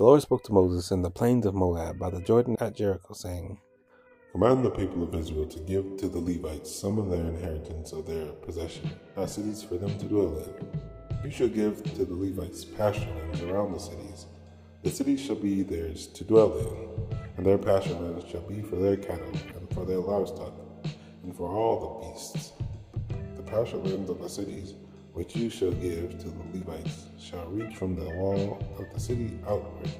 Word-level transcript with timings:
The 0.00 0.06
Lord 0.06 0.22
spoke 0.22 0.42
to 0.44 0.52
Moses 0.54 0.92
in 0.92 1.02
the 1.02 1.10
plains 1.10 1.44
of 1.44 1.54
Moab 1.54 1.98
by 1.98 2.08
the 2.08 2.22
Jordan 2.22 2.56
at 2.58 2.74
Jericho, 2.74 3.12
saying, 3.12 3.60
Command 4.32 4.64
the 4.64 4.70
people 4.70 5.02
of 5.02 5.14
Israel 5.14 5.44
to 5.44 5.60
give 5.60 5.98
to 5.98 6.08
the 6.08 6.18
Levites 6.18 6.74
some 6.74 6.98
of 6.98 7.10
their 7.10 7.20
inheritance 7.20 7.92
of 7.92 8.06
their 8.06 8.28
possession, 8.28 8.90
as 9.18 9.34
cities 9.34 9.62
for 9.62 9.76
them 9.76 9.98
to 9.98 10.06
dwell 10.06 10.38
in. 10.38 11.22
You 11.22 11.30
shall 11.30 11.48
give 11.48 11.82
to 11.82 12.06
the 12.06 12.14
Levites 12.14 12.64
pasture 12.64 13.10
lands 13.10 13.42
around 13.42 13.74
the 13.74 13.78
cities. 13.78 14.24
The 14.84 14.90
cities 14.90 15.20
shall 15.20 15.36
be 15.36 15.62
theirs 15.62 16.06
to 16.06 16.24
dwell 16.24 16.56
in, 16.56 17.18
and 17.36 17.44
their 17.44 17.58
pasture 17.58 17.92
lands 17.92 18.24
shall 18.26 18.48
be 18.48 18.62
for 18.62 18.76
their 18.76 18.96
cattle, 18.96 19.34
and 19.54 19.68
for 19.74 19.84
their 19.84 20.00
livestock, 20.00 20.54
and 21.24 21.36
for 21.36 21.50
all 21.50 21.78
the 21.78 22.08
beasts. 22.08 22.52
The 23.36 23.42
pasture 23.42 23.76
lands 23.76 24.08
of 24.08 24.22
the 24.22 24.30
cities 24.30 24.72
which 25.12 25.36
you 25.36 25.50
shall 25.50 25.72
give 25.72 26.18
to 26.18 26.28
the 26.28 26.58
Levites 26.58 27.06
shall 27.18 27.46
reach 27.46 27.76
from 27.76 27.96
the 27.96 28.08
wall 28.16 28.58
of 28.78 28.92
the 28.92 29.00
city 29.00 29.38
outward 29.46 29.90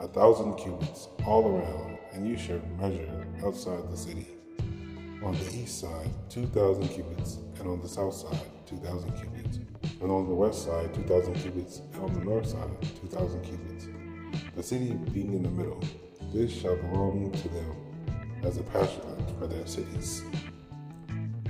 a 0.00 0.06
thousand 0.06 0.54
cubits 0.54 1.08
all 1.26 1.44
around, 1.48 1.98
and 2.12 2.28
you 2.28 2.36
shall 2.36 2.60
measure 2.78 3.26
outside 3.44 3.90
the 3.90 3.96
city. 3.96 4.28
On 5.24 5.32
the 5.32 5.46
east 5.52 5.80
side, 5.80 6.08
two 6.28 6.46
thousand 6.46 6.88
cubits, 6.88 7.38
and 7.58 7.66
on 7.68 7.80
the 7.80 7.88
south 7.88 8.14
side, 8.14 8.48
two 8.64 8.76
thousand 8.76 9.10
cubits, 9.12 9.58
and 10.00 10.10
on 10.10 10.28
the 10.28 10.34
west 10.34 10.64
side, 10.64 10.94
two 10.94 11.02
thousand 11.02 11.34
cubits, 11.34 11.80
and 11.92 12.02
on 12.04 12.14
the 12.14 12.24
north 12.24 12.46
side, 12.46 12.70
two 13.00 13.08
thousand 13.08 13.42
cubits. 13.42 13.88
The 14.54 14.62
city 14.62 14.92
being 15.12 15.34
in 15.34 15.42
the 15.42 15.50
middle, 15.50 15.82
this 16.32 16.52
shall 16.52 16.76
belong 16.76 17.32
to 17.32 17.48
them 17.48 17.76
as 18.44 18.58
a 18.58 18.62
pasture 18.62 19.02
land 19.02 19.24
for 19.38 19.48
their 19.48 19.66
cities. 19.66 20.22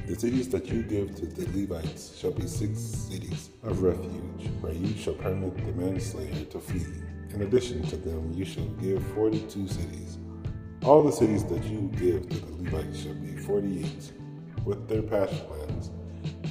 The 0.09 0.19
cities 0.19 0.49
that 0.49 0.65
you 0.65 0.83
give 0.85 1.15
to 1.17 1.27
the 1.27 1.45
Levites 1.55 2.17
shall 2.19 2.31
be 2.31 2.47
six 2.47 2.79
cities 2.79 3.51
of 3.63 3.83
refuge, 3.83 4.49
where 4.63 4.73
you 4.73 4.97
shall 4.97 5.13
permit 5.13 5.55
the 5.59 5.73
manslayer 5.73 6.47
to 6.47 6.59
flee. 6.59 6.87
In 7.35 7.43
addition 7.43 7.83
to 7.89 7.97
them, 7.99 8.33
you 8.33 8.47
shall 8.47 8.65
give 8.81 9.07
forty-two 9.09 9.69
cities. 9.69 10.17
All 10.83 11.03
the 11.03 11.13
cities 11.13 11.45
that 11.45 11.63
you 11.65 11.93
give 11.99 12.27
to 12.27 12.39
the 12.39 12.53
Levites 12.53 13.03
shall 13.03 13.13
be 13.17 13.37
forty-eight, 13.37 14.13
with 14.65 14.89
their 14.89 15.03
pasture 15.03 15.45
lands. 15.51 15.91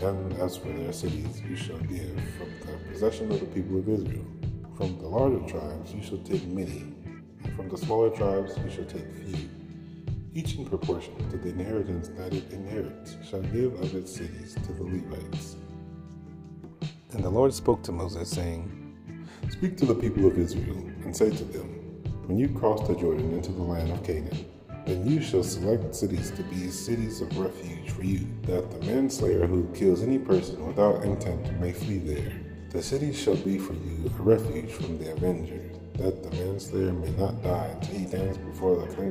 And 0.03 0.33
as 0.33 0.55
for 0.55 0.69
their 0.69 0.93
cities, 0.93 1.41
you 1.41 1.55
shall 1.55 1.79
give 1.79 2.13
from 2.37 2.51
the 2.61 2.77
possession 2.91 3.31
of 3.31 3.39
the 3.39 3.47
people 3.47 3.79
of 3.79 3.89
Israel. 3.89 4.27
From 4.75 4.99
the 4.99 5.07
larger 5.07 5.43
tribes 5.47 5.95
you 5.95 6.03
shall 6.03 6.19
take 6.19 6.45
many, 6.45 6.93
and 7.43 7.55
from 7.55 7.69
the 7.69 7.77
smaller 7.79 8.11
tribes 8.11 8.55
you 8.63 8.69
shall 8.69 8.85
take 8.85 9.11
few 9.15 9.49
each 10.37 10.53
in 10.55 10.65
proportion 10.65 11.15
to 11.31 11.37
the 11.37 11.49
inheritance 11.49 12.09
that 12.09 12.31
it 12.31 12.51
inherits, 12.51 13.17
shall 13.27 13.41
give 13.41 13.73
of 13.81 13.95
its 13.95 14.13
cities 14.15 14.55
to 14.67 14.71
the 14.71 14.83
Levites. 14.83 15.55
And 17.13 17.23
the 17.23 17.29
Lord 17.29 17.51
spoke 17.51 17.81
to 17.83 17.91
Moses, 17.91 18.29
saying, 18.29 18.95
Speak 19.49 19.77
to 19.77 19.87
the 19.87 19.95
people 19.95 20.27
of 20.27 20.37
Israel, 20.37 20.77
and 21.03 21.15
say 21.15 21.31
to 21.31 21.43
them, 21.43 21.67
When 22.27 22.37
you 22.37 22.49
cross 22.49 22.87
the 22.87 22.93
Jordan 22.93 23.33
into 23.33 23.51
the 23.51 23.63
land 23.63 23.91
of 23.91 24.03
Canaan, 24.03 24.45
then 24.85 25.07
you 25.07 25.23
shall 25.23 25.41
select 25.41 25.95
cities 25.95 26.29
to 26.31 26.43
be 26.43 26.69
cities 26.69 27.19
of 27.21 27.35
refuge 27.39 27.89
for 27.89 28.03
you, 28.03 28.27
that 28.43 28.69
the 28.69 28.85
manslayer 28.85 29.47
who 29.47 29.67
kills 29.73 30.03
any 30.03 30.19
person 30.19 30.67
without 30.67 31.03
intent 31.03 31.59
may 31.59 31.73
flee 31.73 31.97
there. 31.97 32.31
The 32.69 32.83
cities 32.83 33.19
shall 33.19 33.37
be 33.37 33.57
for 33.57 33.73
you 33.73 34.11
a 34.19 34.21
refuge 34.21 34.69
from 34.69 34.99
the 34.99 35.13
avenger, 35.13 35.61
that 35.93 36.21
the 36.21 36.29
manslayer 36.29 36.93
may 36.93 37.09
not 37.11 37.41
die 37.41 37.71
until 37.73 37.97
he 37.97 38.05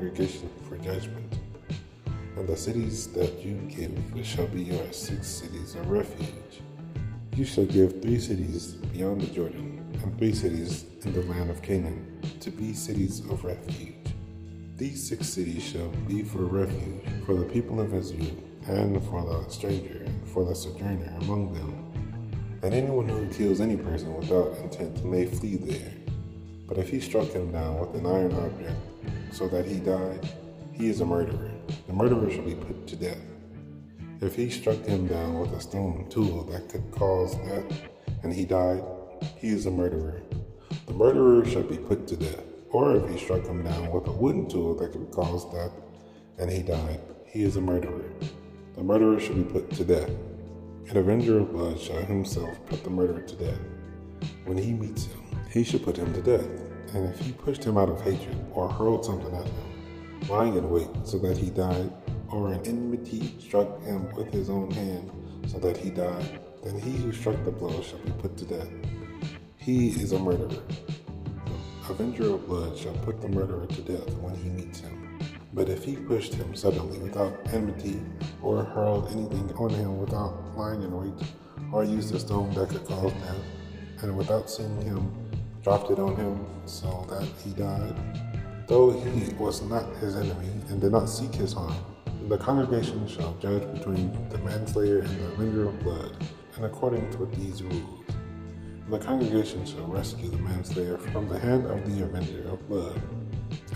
congregation 0.06 0.48
for 0.68 0.76
judgment. 0.78 1.38
And 2.36 2.46
the 2.46 2.56
cities 2.56 3.08
that 3.08 3.44
you 3.44 3.54
give 3.68 3.92
shall 4.26 4.46
be 4.46 4.62
your 4.62 4.92
six 4.92 5.26
cities 5.26 5.74
of 5.74 5.88
refuge. 5.90 6.62
You 7.34 7.44
shall 7.44 7.66
give 7.66 8.02
three 8.02 8.18
cities 8.18 8.74
beyond 8.92 9.22
the 9.22 9.26
Jordan, 9.26 9.84
and 10.02 10.18
three 10.18 10.32
cities 10.32 10.84
in 11.04 11.12
the 11.12 11.22
land 11.22 11.50
of 11.50 11.62
Canaan, 11.62 12.20
to 12.40 12.50
be 12.50 12.72
cities 12.72 13.20
of 13.20 13.44
refuge. 13.44 13.94
These 14.76 15.08
six 15.08 15.28
cities 15.28 15.64
shall 15.64 15.88
be 16.06 16.22
for 16.22 16.44
refuge 16.44 17.02
for 17.24 17.34
the 17.34 17.46
people 17.46 17.80
of 17.80 17.94
Israel, 17.94 18.36
and 18.66 19.02
for 19.04 19.24
the 19.24 19.50
stranger, 19.50 20.02
and 20.04 20.28
for 20.28 20.44
the 20.44 20.54
sojourner 20.54 21.16
among 21.22 21.52
them. 21.52 22.60
And 22.62 22.74
anyone 22.74 23.08
who 23.08 23.28
kills 23.32 23.60
any 23.60 23.76
person 23.76 24.14
without 24.14 24.56
intent 24.58 25.04
may 25.04 25.26
flee 25.26 25.56
there. 25.56 26.05
But 26.66 26.78
if 26.78 26.90
he 26.90 27.00
struck 27.00 27.28
him 27.28 27.52
down 27.52 27.78
with 27.78 27.94
an 27.94 28.06
iron 28.06 28.32
object 28.34 28.76
so 29.32 29.48
that 29.48 29.66
he 29.66 29.78
died, 29.78 30.28
he 30.72 30.88
is 30.88 31.00
a 31.00 31.06
murderer. 31.06 31.50
The 31.86 31.92
murderer 31.92 32.30
shall 32.30 32.44
be 32.44 32.54
put 32.54 32.86
to 32.88 32.96
death. 32.96 33.22
If 34.20 34.34
he 34.34 34.50
struck 34.50 34.84
him 34.84 35.06
down 35.06 35.38
with 35.38 35.52
a 35.52 35.60
stone 35.60 36.06
tool 36.10 36.44
that 36.44 36.68
could 36.68 36.90
cause 36.90 37.34
death, 37.36 37.88
and 38.22 38.32
he 38.32 38.44
died, 38.44 38.82
he 39.36 39.48
is 39.48 39.66
a 39.66 39.70
murderer. 39.70 40.22
The 40.86 40.94
murderer 40.94 41.44
shall 41.44 41.62
be 41.62 41.78
put 41.78 42.06
to 42.08 42.16
death. 42.16 42.42
Or 42.70 42.96
if 42.96 43.08
he 43.08 43.18
struck 43.18 43.46
him 43.46 43.62
down 43.62 43.90
with 43.90 44.06
a 44.06 44.12
wooden 44.12 44.48
tool 44.48 44.74
that 44.76 44.92
could 44.92 45.10
cause 45.10 45.44
death, 45.52 45.72
and 46.38 46.50
he 46.50 46.62
died, 46.62 47.00
he 47.26 47.42
is 47.42 47.56
a 47.56 47.60
murderer. 47.60 48.10
The 48.74 48.82
murderer 48.82 49.20
shall 49.20 49.36
be 49.36 49.44
put 49.44 49.70
to 49.70 49.84
death. 49.84 50.10
An 50.88 50.96
avenger 50.96 51.38
of 51.38 51.52
blood 51.52 51.80
shall 51.80 52.02
himself 52.02 52.58
put 52.66 52.84
the 52.84 52.90
murderer 52.90 53.22
to 53.22 53.36
death. 53.36 53.60
When 54.46 54.58
he 54.58 54.72
meets 54.72 55.06
him, 55.06 55.20
he 55.50 55.64
shall 55.64 55.80
put 55.80 55.96
him 55.96 56.12
to 56.14 56.22
death. 56.22 56.48
And 56.94 57.12
if 57.12 57.18
he 57.18 57.32
pushed 57.32 57.64
him 57.64 57.76
out 57.76 57.88
of 57.88 58.00
hatred, 58.00 58.36
or 58.52 58.68
hurled 58.68 59.04
something 59.04 59.34
at 59.34 59.44
him, 59.44 60.28
lying 60.28 60.54
in 60.54 60.70
wait 60.70 60.88
so 61.02 61.18
that 61.18 61.36
he 61.36 61.50
died, 61.50 61.92
or 62.30 62.52
an 62.52 62.64
enmity 62.64 63.34
struck 63.40 63.82
him 63.82 64.08
with 64.14 64.32
his 64.32 64.48
own 64.48 64.70
hand 64.70 65.10
so 65.48 65.58
that 65.58 65.76
he 65.76 65.90
died, 65.90 66.40
then 66.62 66.78
he 66.78 66.92
who 66.92 67.12
struck 67.12 67.44
the 67.44 67.50
blow 67.50 67.82
shall 67.82 67.98
be 67.98 68.12
put 68.12 68.36
to 68.36 68.44
death. 68.44 68.68
He 69.56 69.88
is 69.88 70.12
a 70.12 70.18
murderer. 70.18 70.62
The 71.86 71.92
avenger 71.92 72.34
of 72.34 72.46
blood 72.46 72.78
shall 72.78 72.94
put 72.98 73.20
the 73.20 73.28
murderer 73.28 73.66
to 73.66 73.82
death 73.82 74.14
when 74.18 74.36
he 74.36 74.48
meets 74.50 74.78
him. 74.78 75.18
But 75.54 75.68
if 75.68 75.84
he 75.84 75.96
pushed 75.96 76.34
him 76.34 76.54
suddenly 76.54 76.98
without 76.98 77.34
enmity, 77.52 78.00
or 78.42 78.62
hurled 78.62 79.10
anything 79.10 79.52
on 79.56 79.70
him 79.70 79.98
without 79.98 80.56
lying 80.56 80.82
in 80.82 80.92
wait, 80.92 81.28
or 81.72 81.82
used 81.82 82.14
a 82.14 82.20
stone 82.20 82.54
that 82.54 82.68
could 82.68 82.84
cause 82.84 83.12
death, 83.12 83.42
and 84.02 84.16
without 84.16 84.50
seeing 84.50 84.82
him, 84.82 85.12
dropped 85.62 85.90
it 85.90 85.98
on 85.98 86.16
him 86.16 86.46
so 86.64 87.06
that 87.08 87.26
he 87.42 87.50
died, 87.50 87.94
though 88.68 88.90
he 88.90 89.32
was 89.34 89.62
not 89.62 89.96
his 89.96 90.16
enemy 90.16 90.50
and 90.68 90.80
did 90.80 90.92
not 90.92 91.08
seek 91.08 91.34
his 91.34 91.52
harm. 91.52 91.74
The 92.28 92.38
congregation 92.38 93.06
shall 93.06 93.36
judge 93.40 93.62
between 93.72 94.12
the 94.28 94.38
manslayer 94.38 94.98
and 94.98 95.08
the 95.08 95.32
avenger 95.32 95.68
of 95.68 95.78
blood, 95.80 96.24
and 96.56 96.64
according 96.64 97.10
to 97.12 97.26
these 97.36 97.62
rules. 97.62 98.04
The 98.88 98.98
congregation 98.98 99.66
shall 99.66 99.86
rescue 99.86 100.30
the 100.30 100.38
manslayer 100.38 100.98
from 100.98 101.28
the 101.28 101.38
hand 101.38 101.66
of 101.66 101.84
the 101.90 102.04
avenger 102.04 102.48
of 102.48 102.68
blood, 102.68 103.00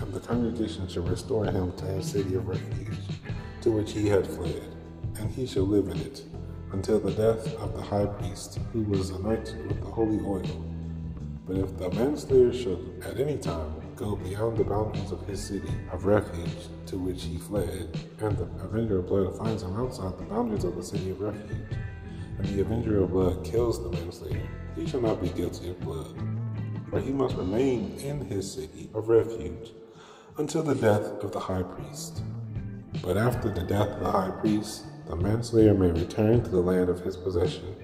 and 0.01 0.13
the 0.13 0.21
congregation 0.21 0.87
shall 0.89 1.03
restore 1.05 1.47
him 1.47 1.73
to 1.77 1.85
his 1.87 2.11
city 2.11 2.35
of 2.35 2.47
refuge, 2.47 2.99
to 3.63 3.71
which 3.71 3.93
he 3.93 4.09
had 4.09 4.27
fled, 4.27 4.77
and 5.19 5.31
he 5.31 5.47
shall 5.47 5.65
live 5.65 5.89
in 5.89 5.99
it 5.99 6.23
until 6.73 7.01
the 7.01 7.13
death 7.13 7.55
of 7.57 7.75
the 7.75 7.83
high 7.83 8.07
priest, 8.07 8.59
who 8.73 8.83
was 8.83 9.11
anointed 9.11 9.67
with 9.67 9.81
the 9.81 9.91
holy 9.91 10.21
oil. 10.25 10.65
But 11.47 11.59
if 11.59 11.77
the 11.79 11.91
manslayer 11.91 12.53
should 12.53 13.03
at 13.05 13.19
any 13.19 13.37
time 13.37 13.75
go 13.97 14.17
beyond 14.17 14.57
the 14.57 14.65
boundaries 14.65 15.11
of 15.11 15.27
his 15.27 15.43
city 15.43 15.73
of 15.93 16.07
refuge 16.07 16.69
to 16.87 16.97
which 16.97 17.25
he 17.25 17.39
fled, 17.39 17.99
and 18.21 18.37
the 18.37 18.45
avenger 18.65 19.01
of 19.01 19.09
blood 19.09 19.37
finds 19.37 19.63
him 19.63 19.77
outside 19.77 20.17
the 20.17 20.25
boundaries 20.25 20.65
of 20.65 20.77
the 20.77 20.83
city 20.83 21.11
of 21.11 21.21
refuge, 21.21 21.77
and 22.39 22.47
the 22.47 22.61
avenger 22.61 23.03
of 23.03 23.11
blood 23.11 23.45
kills 23.45 23.83
the 23.83 23.91
manslayer, 23.91 24.49
he 24.77 24.87
shall 24.87 25.01
not 25.01 25.21
be 25.21 25.29
guilty 25.31 25.71
of 25.71 25.81
blood, 25.81 26.15
for 26.89 27.01
he 27.01 27.13
must 27.13 27.37
remain 27.37 27.95
in 27.99 28.21
his 28.21 28.51
city 28.53 28.89
of 28.95 29.09
refuge 29.09 29.73
until 30.39 30.63
the 30.63 30.75
death 30.75 31.23
of 31.23 31.33
the 31.33 31.41
high 31.41 31.63
priest. 31.63 32.23
But 33.03 33.17
after 33.17 33.53
the 33.53 33.63
death 33.63 33.89
of 33.89 34.01
the 34.01 34.11
high 34.11 34.31
priest, 34.31 34.85
the 35.11 35.17
manslayer 35.17 35.75
may 35.75 35.91
return 35.91 36.43
to 36.43 36.51
the 36.51 36.61
land 36.61 36.89
of 36.89 37.01
his 37.01 37.17
possession 37.17 37.75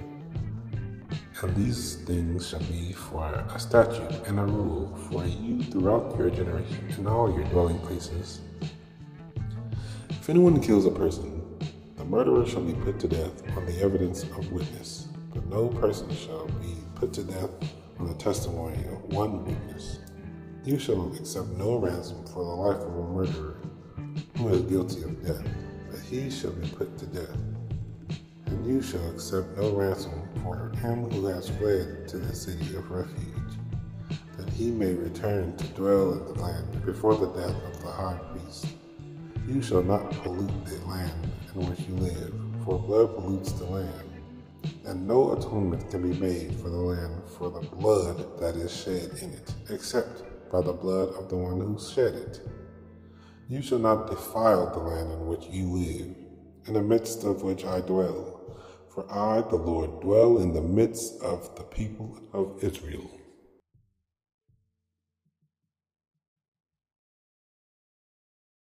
and 1.42 1.54
these 1.54 1.96
things 1.96 2.48
shall 2.48 2.60
be 2.60 2.92
for 2.92 3.24
a 3.54 3.58
statute 3.58 4.10
and 4.26 4.40
a 4.40 4.44
rule 4.44 4.96
for 5.08 5.24
you 5.26 5.62
throughout 5.64 6.16
your 6.18 6.30
generation 6.30 6.88
in 6.96 7.06
all 7.06 7.32
your 7.32 7.44
dwelling 7.48 7.78
places. 7.80 8.40
If 10.08 10.30
anyone 10.30 10.60
kills 10.60 10.86
a 10.86 10.90
person, 10.90 11.42
the 11.96 12.04
murderer 12.04 12.46
shall 12.46 12.62
be 12.62 12.72
put 12.72 12.98
to 13.00 13.08
death 13.08 13.42
on 13.56 13.66
the 13.66 13.80
evidence 13.82 14.22
of 14.22 14.50
witness, 14.50 15.08
but 15.34 15.46
no 15.46 15.68
person 15.68 16.08
shall 16.14 16.46
be 16.46 16.74
put 16.94 17.12
to 17.14 17.22
death 17.22 17.50
on 17.98 18.08
the 18.08 18.14
testimony 18.14 18.82
of 18.86 19.02
one 19.12 19.44
witness. 19.44 19.98
You 20.64 20.78
shall 20.78 21.12
accept 21.14 21.48
no 21.48 21.76
ransom 21.76 22.24
for 22.26 22.44
the 22.44 22.50
life 22.50 22.80
of 22.80 22.96
a 22.96 23.02
murderer 23.12 23.56
who 24.38 24.48
is 24.48 24.62
guilty 24.62 25.02
of 25.02 25.24
death, 25.24 25.46
he 26.10 26.30
shall 26.30 26.52
be 26.52 26.68
put 26.68 26.96
to 26.98 27.06
death 27.06 27.36
and 28.46 28.66
you 28.66 28.80
shall 28.80 29.10
accept 29.10 29.56
no 29.56 29.72
ransom 29.72 30.22
for 30.42 30.70
him 30.78 31.10
who 31.10 31.26
has 31.26 31.48
fled 31.48 32.08
to 32.08 32.18
the 32.18 32.34
city 32.34 32.76
of 32.76 32.90
refuge, 32.90 33.54
that 34.38 34.48
he 34.50 34.70
may 34.70 34.92
return 34.92 35.56
to 35.56 35.66
dwell 35.68 36.12
in 36.12 36.24
the 36.24 36.40
land 36.40 36.84
before 36.84 37.16
the 37.16 37.32
death 37.32 37.56
of 37.64 37.82
the 37.82 37.90
high 37.90 38.18
priest. 38.32 38.66
You 39.48 39.62
shall 39.62 39.82
not 39.82 40.10
pollute 40.22 40.64
the 40.64 40.84
land 40.86 41.30
in 41.54 41.68
which 41.68 41.80
you 41.80 41.94
live, 41.96 42.34
for 42.64 42.78
blood 42.78 43.14
pollutes 43.14 43.52
the 43.52 43.64
land, 43.64 44.10
and 44.84 45.06
no 45.06 45.32
atonement 45.32 45.90
can 45.90 46.02
be 46.02 46.18
made 46.18 46.54
for 46.56 46.70
the 46.70 46.76
land 46.76 47.22
for 47.38 47.50
the 47.50 47.66
blood 47.76 48.38
that 48.40 48.56
is 48.56 48.74
shed 48.74 49.10
in 49.22 49.30
it, 49.32 49.54
except 49.70 50.22
by 50.50 50.60
the 50.60 50.72
blood 50.72 51.08
of 51.14 51.28
the 51.28 51.36
one 51.36 51.60
who 51.60 51.78
shed 51.78 52.14
it. 52.14 52.40
You 53.48 53.62
shall 53.62 53.78
not 53.78 54.10
defile 54.10 54.72
the 54.72 54.80
land 54.80 55.12
in 55.12 55.26
which 55.26 55.46
you 55.46 55.66
live, 55.66 56.16
in 56.66 56.74
the 56.74 56.82
midst 56.82 57.22
of 57.22 57.42
which 57.42 57.64
I 57.64 57.80
dwell. 57.80 58.40
For 58.88 59.06
I, 59.12 59.42
the 59.42 59.56
Lord, 59.56 60.00
dwell 60.00 60.38
in 60.38 60.52
the 60.52 60.62
midst 60.62 61.22
of 61.22 61.54
the 61.54 61.62
people 61.62 62.18
of 62.32 62.64
Israel. 62.64 63.08